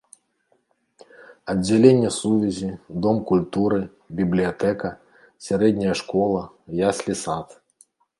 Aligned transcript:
Аддзяленне 1.51 2.09
сувязі, 2.19 2.69
дом 3.07 3.17
культуры, 3.31 3.77
бібліятэка, 4.21 4.89
сярэдняя 5.49 5.93
школа, 6.01 6.41
яслі-сад. 6.89 7.47